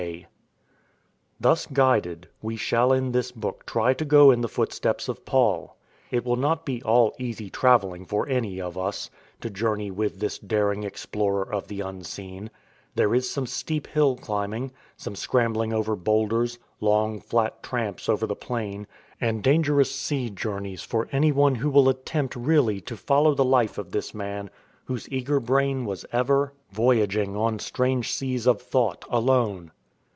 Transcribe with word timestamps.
a. 0.03 0.25
Thus 1.39 1.65
guided, 1.67 2.27
we 2.41 2.55
shall 2.55 2.91
in 2.93 3.11
this 3.11 3.31
book 3.31 3.65
try 3.67 3.93
to 3.95 4.03
go 4.05 4.31
in 4.31 4.41
the 4.41 4.47
footsteps 4.49 5.07
of 5.07 5.25
Paul. 5.25 5.75
It 6.09 6.25
will 6.25 6.35
not 6.37 6.65
be 6.65 6.81
all 6.81 7.13
easy 7.19 7.51
travelling 7.51 8.05
for 8.05 8.27
any 8.27 8.59
of 8.59 8.79
us, 8.79 9.11
to 9.41 9.49
journey 9.51 9.91
with 9.91 10.19
this 10.19 10.39
daring 10.39 10.83
explorer 10.83 11.51
of 11.53 11.67
the 11.67 11.81
Unseen; 11.81 12.49
there 12.95 13.13
is 13.13 13.29
some 13.29 13.45
steep 13.45 13.85
hill 13.87 14.15
climbing, 14.15 14.71
some 14.97 15.15
scrambling 15.15 15.71
over 15.71 15.95
boulders, 15.95 16.57
long 16.79 17.19
flat 17.19 17.61
tramps 17.61 18.09
over 18.09 18.25
the 18.25 18.35
plain, 18.35 18.87
and 19.19 19.43
dangerous 19.43 19.93
sea 19.93 20.31
journeys 20.31 20.81
for 20.81 21.07
anyone 21.11 21.53
who 21.55 21.69
will 21.69 21.87
attempt 21.89 22.35
really 22.35 22.81
to 22.81 22.97
follow 22.97 23.35
the 23.35 23.45
life 23.45 23.77
of 23.77 23.91
this 23.91 24.15
man 24.15 24.49
whose 24.85 25.07
eager 25.09 25.39
brain 25.39 25.85
was 25.85 26.05
ever; 26.11 26.43
INTRODUCTION 26.43 26.71
13 26.71 26.75
"Voyaging 26.75 27.35
on 27.35 27.59
strange 27.59 28.11
seas 28.11 28.47
of 28.47 28.61
thought 28.63 29.05
Alone 29.09 29.71